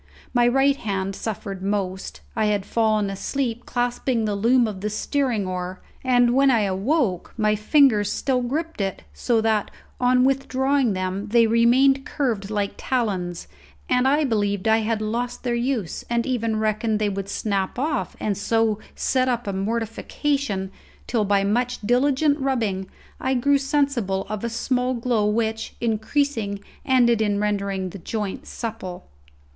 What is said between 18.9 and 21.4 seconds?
set up a mortification, till